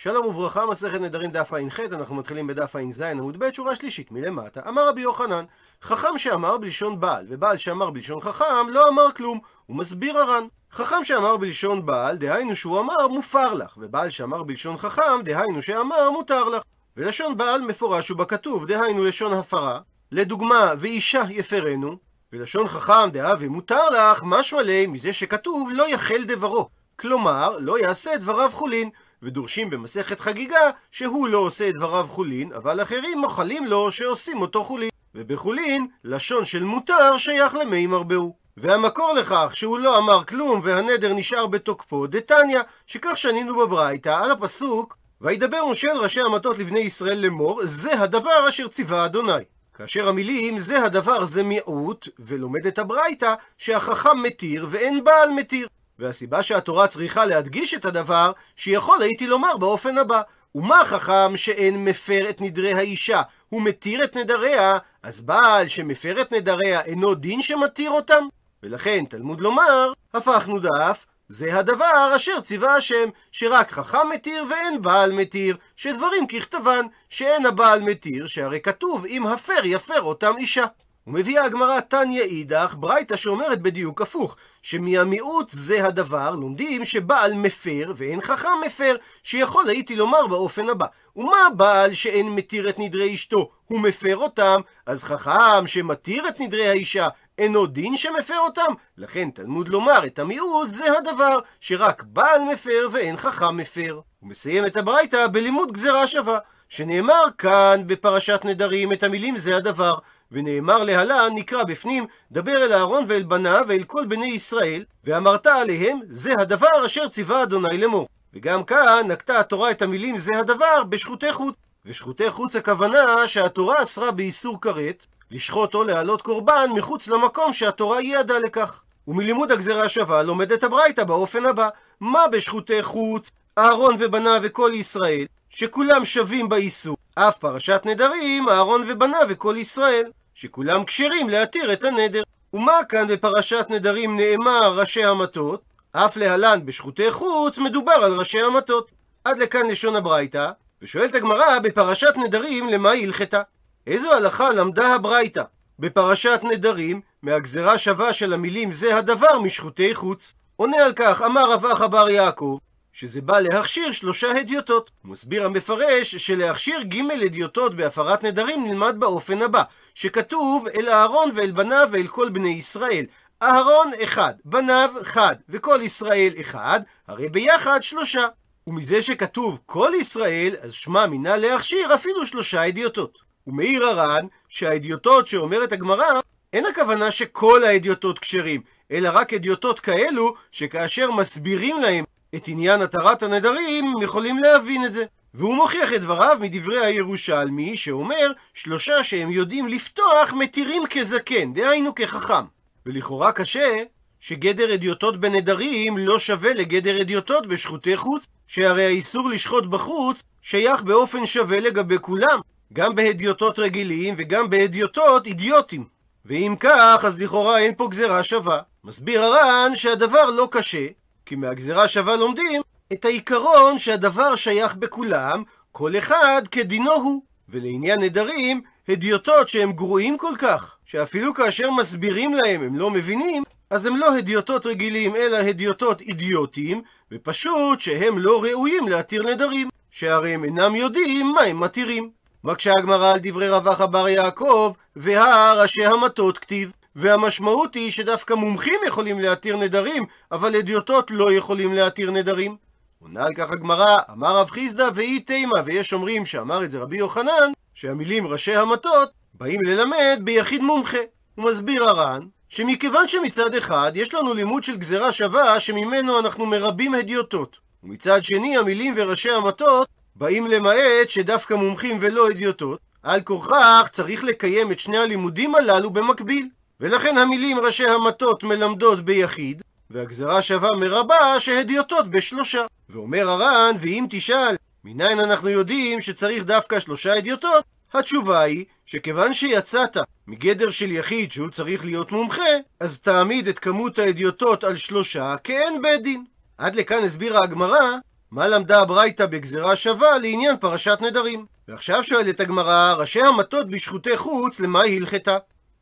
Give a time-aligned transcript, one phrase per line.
[0.00, 4.60] שלום וברכה, מסכת נדרים דף ע"ח, אנחנו מתחילים בדף ע"ז עמוד ב', שורה שלישית מלמטה.
[4.68, 5.44] אמר רבי יוחנן,
[5.82, 9.40] חכם שאמר בלשון בעל, ובעל שאמר בלשון חכם, לא אמר כלום.
[9.66, 10.44] הוא מסביר הר"ן.
[10.72, 16.10] חכם שאמר בלשון בעל, דהיינו שהוא אמר מופר לך, ובעל שאמר בלשון חכם, דהיינו שאמר
[16.10, 16.62] מותר לך.
[16.96, 19.80] ולשון בעל מפורש ובכתוב, דהיינו לשון הפרה.
[20.12, 21.96] לדוגמה, ואישה יפרנו,
[22.32, 26.68] ולשון חכם דהווה מותר לך, משמע ליה מזה שכתוב לא יחל דברו.
[26.96, 28.90] כלומר, לא יעשה דבריו חולין.
[29.22, 34.64] ודורשים במסכת חגיגה שהוא לא עושה את דבריו חולין, אבל אחרים מוחלים לו שעושים אותו
[34.64, 34.90] חולין.
[35.14, 38.36] ובחולין, לשון של מותר שייך למי מרבהו.
[38.56, 44.96] והמקור לכך שהוא לא אמר כלום והנדר נשאר בתוקפו, דתניא, שכך שנינו בברייתא על הפסוק
[45.20, 49.32] וידבר משה אל ראשי המטות לבני ישראל לאמור, זה הדבר אשר ציווה אדוני.
[49.74, 55.68] כאשר המילים זה הדבר זה מיעוט, ולומדת הברייתא שהחכם מתיר ואין בעל מתיר.
[55.98, 60.22] והסיבה שהתורה צריכה להדגיש את הדבר, שיכול הייתי לומר באופן הבא,
[60.54, 66.32] ומה חכם שאין מפר את נדרי האישה, הוא מתיר את נדריה, אז בעל שמפר את
[66.32, 68.24] נדריה אינו דין שמתיר אותם?
[68.62, 75.12] ולכן תלמוד לומר, הפכנו דף, זה הדבר אשר ציווה השם, שרק חכם מתיר ואין בעל
[75.12, 80.64] מתיר, שדברים ככתבן, שאין הבעל מתיר, שהרי כתוב אם הפר יפר אותם אישה.
[81.08, 88.20] ומביאה הגמרא תניא אידך, ברייתא שאומרת בדיוק הפוך, שמהמיעוט זה הדבר, לומדים שבעל מפר ואין
[88.20, 93.80] חכם מפר, שיכול הייתי לומר באופן הבא, ומה בעל שאין מתיר את נדרי אשתו, הוא
[93.80, 98.72] מפר אותם, אז חכם שמתיר את נדרי האישה, אינו דין שמפר אותם?
[98.98, 104.00] לכן תלמוד לומר את המיעוט זה הדבר, שרק בעל מפר ואין חכם מפר.
[104.20, 109.98] הוא מסיים את הברייתא בלימוד גזרה שווה, שנאמר כאן בפרשת נדרים את המילים זה הדבר.
[110.32, 116.00] ונאמר להלן, נקרא בפנים, דבר אל אהרון ואל בניו ואל כל בני ישראל, ואמרת עליהם,
[116.08, 118.08] זה הדבר אשר ציווה אדוני לאמור.
[118.34, 121.54] וגם כאן נקטה התורה את המילים זה הדבר בשחוטי חוץ.
[121.86, 128.38] ושחוטי חוץ הכוונה שהתורה אסרה באיסור כרת, לשחוט או להעלות קורבן מחוץ למקום שהתורה ייעדה
[128.38, 128.82] לכך.
[129.08, 131.68] ומלימוד הגזרה השווה לומדת הברייתא באופן הבא,
[132.00, 136.96] מה בשחוטי חוץ, אהרון ובניו וכל ישראל, שכולם שווים באיסור.
[137.14, 140.10] אף פרשת נדרים, אהרון ובניו וכל ישראל.
[140.40, 142.22] שכולם כשרים להתיר את הנדר.
[142.54, 145.62] ומה כאן בפרשת נדרים נאמר ראשי המטות?
[145.92, 148.90] אף להלן בשחוטי חוץ מדובר על ראשי המטות.
[149.24, 150.50] עד לכאן לשון הברייתא,
[150.82, 153.42] ושואלת הגמרא בפרשת נדרים למה היא הלכתה?
[153.86, 155.42] איזו הלכה למדה הברייתא?
[155.78, 160.34] בפרשת נדרים, מהגזרה שווה של המילים זה הדבר משחוטי חוץ.
[160.56, 162.58] עונה על כך, אמר רב אחא בר יעקב,
[162.98, 164.90] שזה בא להכשיר שלושה הדיוטות.
[165.04, 169.62] מסביר המפרש שלהכשיר ג' הדיוטות בהפרת נדרים נלמד באופן הבא,
[169.94, 173.04] שכתוב אל אהרון ואל בניו ואל כל בני ישראל.
[173.42, 178.26] אהרון אחד, בניו אחד, וכל ישראל אחד, הרי ביחד שלושה.
[178.66, 183.18] ומזה שכתוב כל ישראל, אז שמע מינה להכשיר אפילו שלושה הדיוטות.
[183.46, 186.20] ומעיר הר"ן שההדיוטות שאומרת הגמרא,
[186.52, 188.60] אין הכוונה שכל ההדיוטות כשרים,
[188.92, 192.04] אלא רק הדיוטות כאלו שכאשר מסבירים להם
[192.34, 195.04] את עניין התרת הנדרים, יכולים להבין את זה.
[195.34, 202.44] והוא מוכיח את דבריו מדברי הירושלמי, שאומר שלושה שהם יודעים לפתוח מתירים כזקן, דהיינו כחכם.
[202.86, 203.82] ולכאורה קשה
[204.20, 211.26] שגדר אדיוטות בנדרים לא שווה לגדר אדיוטות בשחוטי חוץ, שהרי האיסור לשחוט בחוץ שייך באופן
[211.26, 212.40] שווה לגבי כולם,
[212.72, 215.84] גם בהדיוטות רגילים וגם בהדיוטות אידיוטים.
[216.24, 218.60] ואם כך, אז לכאורה אין פה גזרה שווה.
[218.84, 220.86] מסביר הר"ן שהדבר לא קשה,
[221.28, 222.62] כי מהגזרה שווה לומדים
[222.92, 227.22] את העיקרון שהדבר שייך בכולם, כל אחד כדינו הוא.
[227.48, 233.86] ולעניין נדרים, הדיוטות שהם גרועים כל כך, שאפילו כאשר מסבירים להם הם לא מבינים, אז
[233.86, 240.44] הם לא הדיוטות רגילים, אלא הדיוטות אידיוטיים, ופשוט שהם לא ראויים להתיר נדרים, שהרי הם
[240.44, 242.10] אינם יודעים מה הם מתירים.
[242.44, 246.72] מקשה הגמרא על דברי רווח בר יעקב, והא ראשי המטות כתיב.
[247.00, 252.56] והמשמעות היא שדווקא מומחים יכולים להתיר נדרים, אבל הדיוטות לא יכולים להתיר נדרים.
[253.02, 256.96] עונה על כך הגמרא, אמר רב חיסדא ואי תימא, ויש אומרים שאמר את זה רבי
[256.96, 260.98] יוחנן, שהמילים ראשי המטות באים ללמד ביחיד מומחה.
[261.34, 266.94] הוא מסביר הר"ן, שמכיוון שמצד אחד יש לנו לימוד של גזרה שווה שממנו אנחנו מרבים
[266.94, 274.24] הדיוטות, ומצד שני המילים וראשי המטות באים למעט שדווקא מומחים ולא הדיוטות, על כורכך צריך
[274.24, 276.48] לקיים את שני הלימודים הללו במקביל.
[276.80, 282.64] ולכן המילים ראשי המטות מלמדות ביחיד, והגזרה שווה מרבה שהדיוטות בשלושה.
[282.88, 287.64] ואומר הר"ן, ואם תשאל, מניין אנחנו יודעים שצריך דווקא שלושה הדיוטות?
[287.94, 289.96] התשובה היא שכיוון שיצאת
[290.26, 295.82] מגדר של יחיד שהוא צריך להיות מומחה, אז תעמיד את כמות ההדיוטות על שלושה כאין
[295.82, 296.24] בית דין.
[296.58, 297.96] עד לכאן הסבירה הגמרא
[298.30, 301.46] מה למדה הברייתא בגזרה שווה לעניין פרשת נדרים?
[301.68, 305.38] ועכשיו שואלת הגמרא, ראשי המטות בשחוטי חוץ, למה היא הלכתה?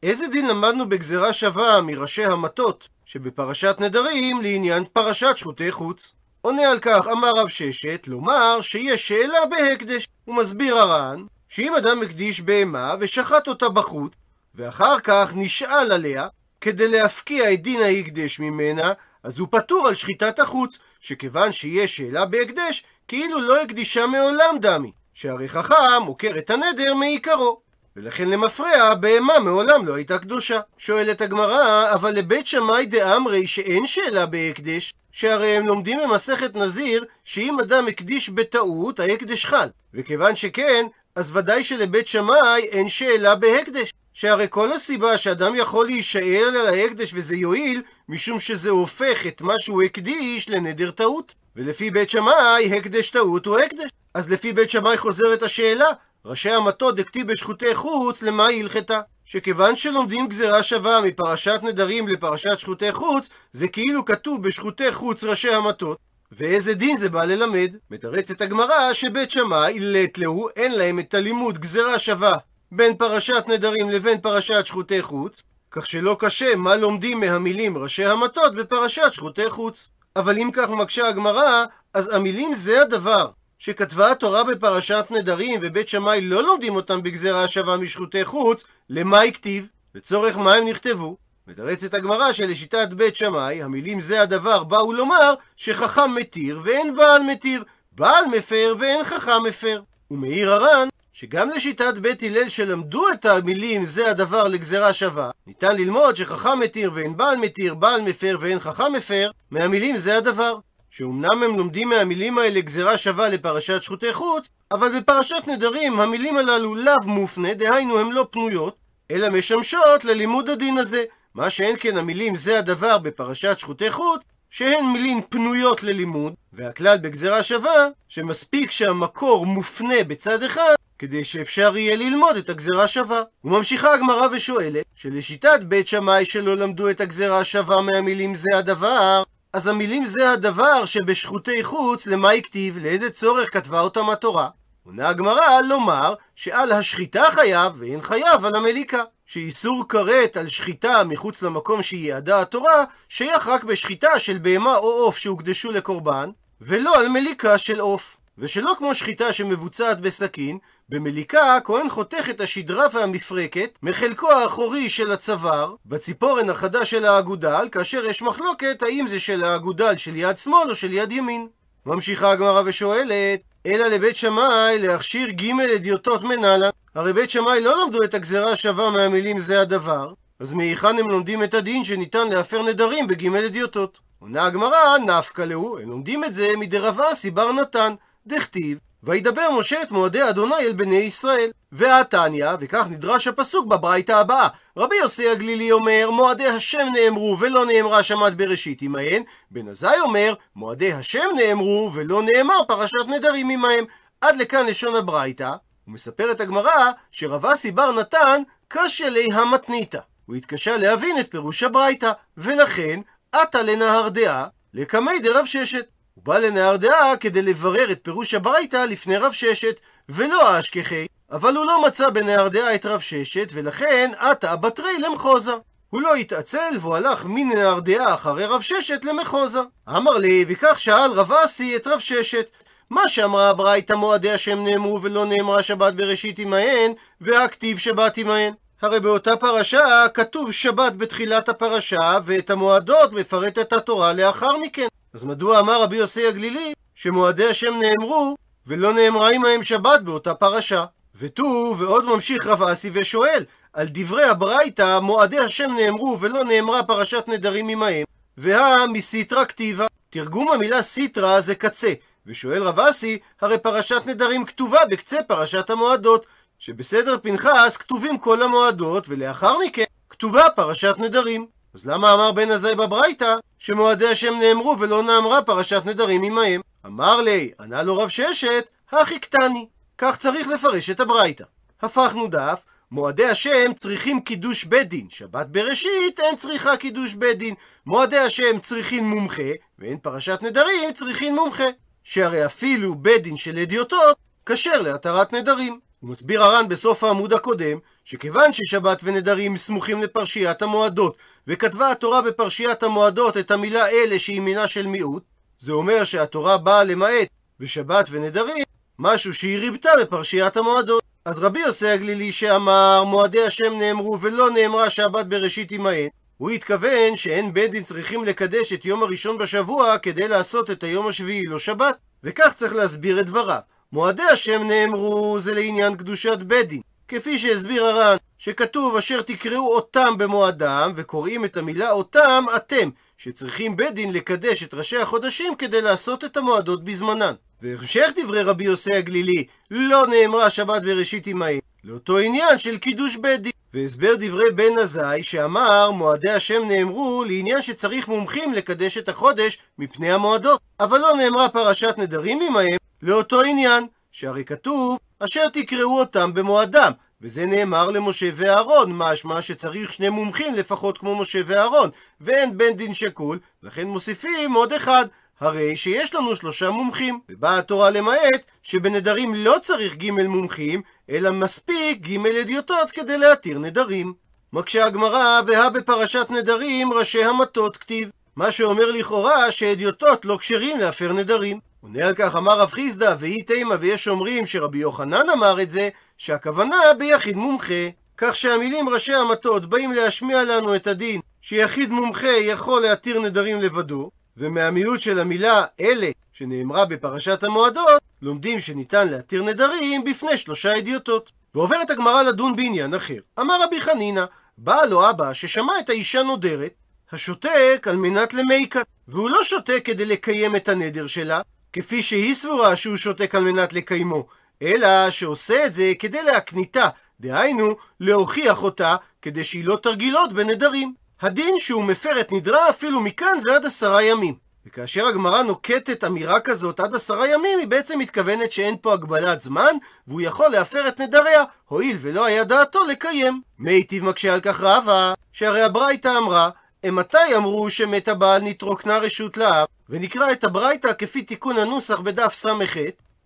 [0.07, 6.13] איזה דין למדנו בגזרה שווה מראשי המטות שבפרשת נדרים לעניין פרשת שחוטי חוץ?
[6.41, 10.09] עונה על כך, אמר רב ששת, לומר שיש שאלה בהקדש.
[10.25, 14.17] הוא מסביר הר"ן, שאם אדם הקדיש בהמה ושחט אותה בחוט,
[14.55, 16.29] ואחר כך נשאל עליה,
[16.61, 18.93] כדי להפקיע את דין ההקדש ממנה,
[19.23, 24.93] אז הוא פטור על שחיטת החוץ, שכיוון שיש שאלה בהקדש, כאילו לא הקדישה מעולם דמי,
[25.15, 27.66] שהרי חכם עוקר את הנדר מעיקרו.
[27.97, 30.61] ולכן למפרע, בהמה מעולם לא הייתה קדושה.
[30.79, 37.61] שואלת הגמרא, אבל לבית שמאי דאמרי שאין שאלה בהקדש, שהרי הם לומדים במסכת נזיר, שאם
[37.61, 39.69] אדם הקדיש בטעות, ההקדש חל.
[39.95, 43.93] וכיוון שכן, אז ודאי שלבית שמאי אין שאלה בהקדש.
[44.15, 49.55] שהרי כל הסיבה שאדם יכול להישאל על ההקדש וזה יועיל, משום שזה הופך את מה
[49.59, 51.35] שהוא הקדיש לנדר טעות.
[51.57, 53.91] ולפי בית שמאי, הקדש טעות הוא הקדש.
[54.15, 55.87] אז לפי בית שמאי חוזרת השאלה,
[56.29, 59.01] ראשי המטות דכתיב בשחוטי חוץ, למה היא הלכתה?
[59.25, 65.51] שכיוון שלומדים גזירה שווה מפרשת נדרים לפרשת שחוטי חוץ, זה כאילו כתוב בשחוטי חוץ ראשי
[65.51, 65.99] המטות.
[66.33, 67.77] ואיזה דין זה בא ללמד?
[67.91, 72.37] מתרצת הגמרא שבית שמאי לית להו, אין להם את הלימוד גזירה שווה
[72.73, 78.55] בין פרשת נדרים לבין פרשת שחוטי חוץ, כך שלא קשה מה לומדים מהמילים ראשי המטות
[78.55, 79.91] בפרשת שחוטי חוץ.
[80.17, 81.65] אבל אם כך מקשה הגמרא,
[81.95, 87.77] אז המילים זה הדבר שכתבה התורה בפרשת נדרים ובית שמאי לא לומדים אותם בגזירה שווה
[87.77, 89.69] משחוטי חוץ, למה הכתיב?
[89.95, 91.17] לצורך מה הם נכתבו?
[91.47, 97.65] מתרצת הגמרא שלשיטת בית שמאי, המילים זה הדבר באו לומר שחכם מתיר ואין בעל מתיר,
[97.93, 99.83] בעל מפר ואין חכם מפר.
[100.11, 106.17] ומעיר הר"ן שגם לשיטת בית הלל שלמדו את המילים זה הדבר לגזרה שווה, ניתן ללמוד
[106.17, 110.59] שחכם מתיר ואין בעל מתיר, בעל מפר ואין חכם מפר, מהמילים זה הדבר.
[110.97, 116.75] שאומנם הם לומדים מהמילים האלה גזירה שווה לפרשת שחוטי חוץ, אבל בפרשת נדרים המילים הללו
[116.75, 118.77] לאו מופנה, דהיינו הן לא פנויות,
[119.11, 121.05] אלא משמשות ללימוד הדין הזה.
[121.35, 127.43] מה שאין כן המילים זה הדבר בפרשת שחוטי חוץ, שהן מילים פנויות ללימוד, והכלל בגזירה
[127.43, 133.23] שווה, שמספיק שהמקור מופנה בצד אחד, כדי שאפשר יהיה ללמוד את הגזירה שווה.
[133.45, 139.23] וממשיכה הגמרא ושואלת, שלשיטת בית שמאי שלא למדו את הגזירה שווה מהמילים זה הדבר,
[139.57, 144.49] אז המילים זה הדבר שבשחוטי חוץ, למה הכתיב, לאיזה צורך כתבה אותם התורה?
[144.87, 149.03] עונה הגמרא לומר שעל השחיטה חייב ואין חייב על המליקה.
[149.27, 155.19] שאיסור כרת על שחיטה מחוץ למקום שייעדה התורה, שייך רק בשחיטה של בהמה או עוף
[155.19, 156.31] שהוקדשו לקורבן,
[156.61, 158.17] ולא על מליקה של עוף.
[158.39, 165.75] ושלא כמו שחיטה שמבוצעת בסכין, במליקה הכהן חותך את השדרה והמפרקת מחלקו האחורי של הצוואר
[165.87, 170.75] בציפורן החדה של האגודל, כאשר יש מחלוקת האם זה של האגודל של יד שמאל או
[170.75, 171.49] של יד ימין.
[171.87, 176.71] ממשיכה הגמרא ושואלת, אלא לבית שמאי להכשיר ג' אדיוטות מנהלן.
[176.95, 181.43] הרי בית שמאי לא למדו את הגזרה השווה מהמילים זה הדבר, אז מהיכן הם לומדים
[181.43, 183.99] את הדין שניתן להפר נדרים בג' אדיוטות?
[184.19, 187.95] עונה הגמרא, נפקא להו, הם לומדים את זה מדרב אסי בר נתן,
[188.27, 191.51] דכתיב וידבר משה את מועדי אדוני אל בני ישראל.
[191.73, 194.49] והתניא, וכך נדרש הפסוק בברייתא הבאה.
[194.77, 199.23] רבי יוסי הגלילי אומר, מועדי השם נאמרו ולא נאמרה שמת בראשית עמהן.
[199.51, 203.85] בן עזאי אומר, מועדי השם נאמרו ולא נאמר פרשת נדרים עמהם.
[204.21, 205.53] עד לכאן לשון הברייתא.
[205.89, 209.99] ומספרת הגמרא שרב אסי בר נתן קשה לי המתניתא.
[210.27, 213.01] הוא התקשה להבין את פירוש הברייתא, ולכן
[213.33, 215.87] עטה לנהר דעה לקמי דרב ששת.
[216.17, 221.57] הוא בא לנהר דעה כדי לברר את פירוש הברייתא לפני רב ששת, ולא אשכחי, אבל
[221.57, 225.53] הוא לא מצא בנהר דעה את רב ששת, ולכן עתה בתרי למחוזה.
[225.91, 229.61] הוא לא התעצל והוא הלך מנהר דעה אחרי רב ששת למחוזה.
[229.89, 232.51] אמר לי, וכך שאל רב אסי את רב ששת,
[232.91, 238.53] מה שאמרה הברייתא מועדי השם נאמרו ולא נאמרה שבת בראשית עמהן, והכתיב שבת עמהן.
[238.83, 244.87] הרי באותה פרשה כתוב שבת בתחילת הפרשה, ואת המועדות מפרטת התורה לאחר מכן.
[245.13, 248.37] אז מדוע אמר רבי יוסי הגלילי שמועדי השם נאמרו
[248.67, 250.85] ולא נאמרה עמהם שבת באותה פרשה?
[251.19, 257.25] ותו, ועוד ממשיך רב אסי ושואל, על דברי הברייתא מועדי השם נאמרו ולא נאמרה פרשת
[257.29, 258.05] נדרים עמהם,
[258.37, 259.87] והא מסיטרא כתיבה.
[260.11, 261.93] תרגום המילה סיטרא זה קצה,
[262.27, 266.27] ושואל רב אסי, הרי פרשת נדרים כתובה בקצה פרשת המועדות,
[266.59, 271.47] שבסדר פנחס כתובים כל המועדות, ולאחר מכן כתובה פרשת נדרים.
[271.77, 276.61] אז למה אמר בן עזאי בברייתא שמועדי השם נאמרו ולא נאמרה פרשת נדרים עמהם?
[276.87, 279.69] אמר לי, ענה לו רב ששת, הכי קטני.
[279.99, 281.45] כך צריך לפרש את הברייתא.
[281.83, 287.55] הפכנו דף, מועדי השם צריכים קידוש בית דין, שבת בראשית אין צריכה קידוש בית דין.
[287.87, 291.69] מועדי השם צריכים מומחה, ואין פרשת נדרים צריכים מומחה.
[292.05, 294.17] שהרי אפילו בית דין של אדיוטות
[294.47, 295.81] כשר להתרת נדרים.
[296.07, 301.17] הוא מסביר הר"ן בסוף העמוד הקודם, שכיוון ששבת ונדרים סמוכים לפרשיית המועדות,
[301.49, 305.23] וכתבה התורה בפרשיית המועדות את המילה אלה שהיא מילה של מיעוט,
[305.59, 307.29] זה אומר שהתורה באה למעט
[307.61, 308.65] בשבת ונדרים
[308.99, 311.03] משהו שהיא ריבתה בפרשיית המועדות.
[311.25, 317.17] אז רבי יוסי הגלילי שאמר מועדי השם נאמרו ולא נאמרה שבת בראשית עמהן, הוא התכוון
[317.17, 321.59] שאין בית דין צריכים לקדש את יום הראשון בשבוע כדי לעשות את היום השביעי לא
[321.59, 323.61] שבת, וכך צריך להסביר את דבריו.
[323.93, 326.69] מועדי השם נאמרו זה לעניין קדושת בית
[327.09, 333.95] כפי שהסביר הר"ן, שכתוב אשר תקראו אותם במועדם, וקוראים את המילה אותם אתם, שצריכים בית
[333.95, 337.33] דין לקדש את ראשי החודשים כדי לעשות את המועדות בזמנן.
[337.63, 343.41] והמשך דברי רבי יוסי הגלילי, לא נאמרה שבת בראשית עמהם, לאותו עניין של קידוש בית
[343.41, 343.53] דין.
[343.75, 350.13] והסבר דברי בן עזאי שאמר מועדי השם נאמרו לעניין שצריך מומחים לקדש את החודש מפני
[350.13, 350.61] המועדות.
[350.81, 356.93] אבל לא נאמרה פרשת נדרים עמהם לאותו עניין, שהרי כתוב אשר תקראו אותם במועדם.
[357.21, 362.95] וזה נאמר למשה ואהרון, משמע שצריך שני מומחים לפחות כמו משה ואהרון, ואין בן דין
[362.95, 365.07] שקול, לכן מוסיפים עוד אחד,
[365.41, 372.01] הרי שיש לנו שלושה מומחים, ובאה התורה למעט שבנדרים לא צריך ג' מומחים, אלא מספיק
[372.01, 374.13] ג' אדיוטות כדי להתיר נדרים.
[374.53, 378.11] מקשה הגמרא, והא בפרשת נדרים ראשי המטות כתיב.
[378.37, 381.61] מה שאומר לכאורה שאדיוטות לא כשרים להפר נדרים.
[381.87, 385.89] עונה על כך אמר רב חיסדא, ואי תימא ויש אומרים שרבי יוחנן אמר את זה,
[386.19, 387.89] שהכוונה ביחיד מומחה.
[388.17, 394.11] כך שהמילים ראשי המטות באים להשמיע לנו את הדין שיחיד מומחה יכול להתיר נדרים לבדו,
[394.37, 401.33] ומהמיעוט של המילה אלה שנאמרה בפרשת המועדות, לומדים שניתן להתיר נדרים בפני שלושה אדיוטות.
[401.55, 403.19] ועוברת הגמרא לדון בעניין אחר.
[403.41, 404.25] אמר רבי חנינא,
[404.59, 406.75] בא לו אבא ששמע את האישה נודרת,
[407.13, 411.41] השותק על מנת למיקה, והוא לא שותק כדי לקיים את הנדר שלה,
[411.79, 414.27] כפי שהיא סבורה שהוא שותק על מנת לקיימו,
[414.63, 416.89] אלא שעושה את זה כדי להקניתה,
[417.21, 420.95] דהיינו, להוכיח אותה, כדי שהיא לא תרגיל עוד בנדרים.
[421.21, 424.35] הדין שהוא מפר את נדרה אפילו מכאן ועד עשרה ימים.
[424.67, 429.77] וכאשר הגמרא נוקטת אמירה כזאת עד עשרה ימים, היא בעצם מתכוונת שאין פה הגבלת זמן,
[430.07, 433.41] והוא יכול להפר את נדריה, הואיל ולא היה דעתו לקיים.
[433.59, 436.51] מיטיב מקשה על כך רבה, שהרי הברייתא אמרה,
[436.87, 442.77] אימתי אמרו שמת הבעל נתרוקנה רשות לאב, ונקרא את הברייתא כפי תיקון הנוסח בדף ס"ח,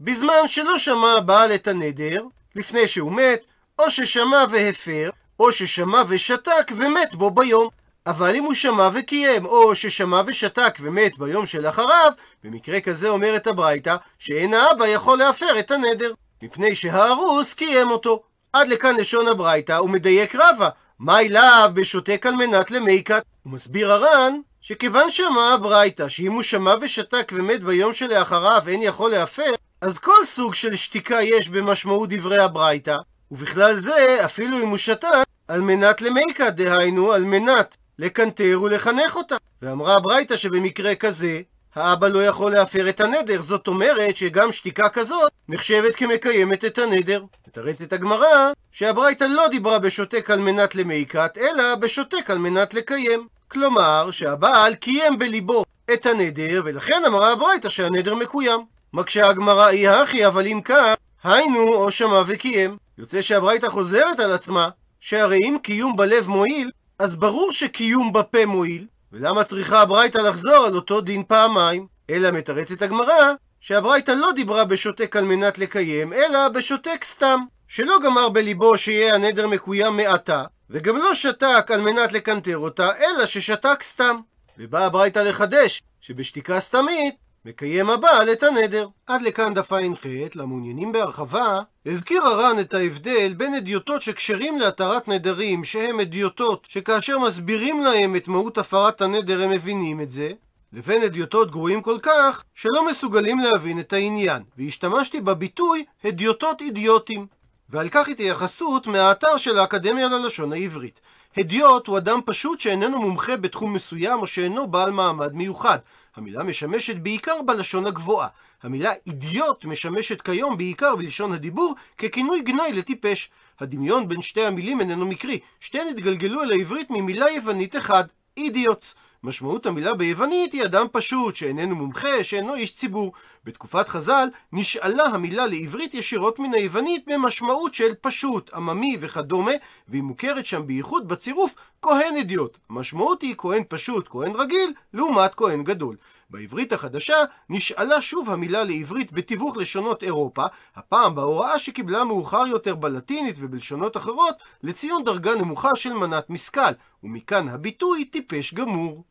[0.01, 2.23] בזמן שלא שמע הבעל את הנדר,
[2.57, 3.41] לפני שהוא מת,
[3.79, 7.69] או ששמע והפר, או ששמע ושתק ומת בו ביום.
[8.07, 12.13] אבל אם הוא שמע וקיים, או ששמע ושתק ומת ביום שלאחריו,
[12.45, 16.13] במקרה כזה אומרת הברייתא, שאין האבא יכול להפר את הנדר,
[16.43, 18.23] מפני שהארוס קיים אותו.
[18.53, 20.69] עד לכאן לשון הברייתא, הוא מדייק רבה,
[21.01, 23.23] מאי לאו בשותק על מנת למיקת.
[23.43, 29.11] הוא מסביר הר"ן, שכיוון שאמרה הברייתא, שאם הוא שמע ושתק ומת ביום שלאחריו אין יכול
[29.11, 32.97] להפר, אז כל סוג של שתיקה יש במשמעות דברי הברייתא,
[33.31, 39.37] ובכלל זה, אפילו אם הוא שתק, על מנת למיקה, דהיינו, על מנת לקנטר ולחנך אותה.
[39.63, 41.41] ואמרה הברייתא שבמקרה כזה,
[41.75, 47.25] האבא לא יכול להפר את הנדר, זאת אומרת שגם שתיקה כזאת נחשבת כמקיימת את הנדר.
[47.51, 53.27] מתרצת הגמרא שהברייתא לא דיברה בשותק על מנת למיקת, אלא בשותק על מנת לקיים.
[53.49, 58.61] כלומר, שהבעל קיים בליבו את הנדר, ולכן אמרה הברייתא שהנדר מקוים.
[58.93, 62.77] מקשה הגמרא אי הכי, אבל אם כך, היינו או שמע וקיים.
[62.99, 64.69] יוצא שהברייתא חוזרת על עצמה,
[65.01, 70.75] שהרי אם קיום בלב מועיל, אז ברור שקיום בפה מועיל, ולמה צריכה הברייתא לחזור על
[70.75, 71.87] אותו דין פעמיים?
[72.11, 78.29] אלא מתרצת הגמרא, שהברייתא לא דיברה בשותק על מנת לקיים, אלא בשותק סתם, שלא גמר
[78.29, 84.17] בליבו שיהיה הנדר מקוים מעתה, וגם לא שתק על מנת לקנטר אותה, אלא ששתק סתם.
[84.59, 87.15] ובאה הברייתא לחדש, שבשתיקה סתמית
[87.45, 88.89] מקיים הבעל את הנדר.
[89.07, 95.65] עד לכאן דף ע"ח, למעוניינים בהרחבה, הזכיר הר"ן את ההבדל בין אדיוטות שכשרים להתרת נדרים,
[95.65, 100.33] שהם אדיוטות שכאשר מסבירים להם את מהות הפרת הנדר הם מבינים את זה,
[100.73, 107.27] לבין אדיוטות גרועים כל כך, שלא מסוגלים להבין את העניין, והשתמשתי בביטוי הדיוטות אידיוטים.
[107.69, 111.01] ועל כך התייחסות מהאתר של האקדמיה ללשון העברית.
[111.37, 115.79] הדיוט הוא אדם פשוט שאיננו מומחה בתחום מסוים או שאינו בעל מעמד מיוחד.
[116.17, 118.29] המילה משמשת בעיקר בלשון הגבוהה.
[118.63, 123.31] המילה אידיוט משמשת כיום בעיקר בלשון הדיבור ככינוי גנאי לטיפש.
[123.61, 128.05] הדמיון בין שתי המילים איננו מקרי, שתיהן התגלגלו אל העברית ממילה יוונית אחד,
[128.37, 128.95] אידיוטס.
[129.25, 133.13] משמעות המילה ביוונית היא אדם פשוט, שאיננו מומחה, שאינו איש ציבור.
[133.45, 139.53] בתקופת חז"ל נשאלה המילה לעברית ישירות מן היוונית במשמעות של פשוט, עממי וכדומה,
[139.89, 142.59] והיא מוכרת שם בייחוד בצירוף כהן אדיוט.
[142.71, 145.97] המשמעות היא כהן פשוט, כהן רגיל, לעומת כהן גדול.
[146.31, 147.17] בעברית החדשה
[147.49, 150.45] נשאלה שוב המילה לעברית בתיווך לשונות אירופה,
[150.77, 156.73] הפעם בהוראה שקיבלה מאוחר יותר בלטינית ובלשונות אחרות, לציון דרגה נמוכה של מנת משכל,
[157.05, 159.05] ומכאן הביטוי טיפש גמור.